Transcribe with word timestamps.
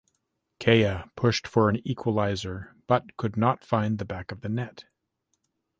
Kaya 0.59 1.11
pushed 1.15 1.45
for 1.45 1.69
an 1.69 1.79
equalizer 1.87 2.75
but 2.87 3.15
could 3.17 3.37
not 3.37 3.63
find 3.63 3.99
the 3.99 4.03
back 4.05 4.31
of 4.31 4.41
the 4.41 4.49
net. 4.49 4.85